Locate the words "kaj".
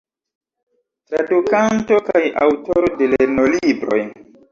2.07-2.21